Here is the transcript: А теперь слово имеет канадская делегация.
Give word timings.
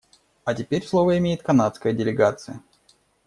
А 0.45 0.55
теперь 0.55 0.83
слово 0.83 1.19
имеет 1.19 1.43
канадская 1.43 1.93
делегация. 1.93 2.63